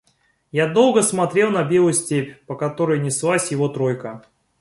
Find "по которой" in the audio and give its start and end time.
2.47-2.97